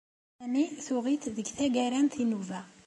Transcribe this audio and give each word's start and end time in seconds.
Sami 0.37 0.65
tuɣ-it 0.85 1.23
deg 1.35 1.47
tagara 1.57 1.99
n 2.05 2.07
tinuba. 2.13 2.61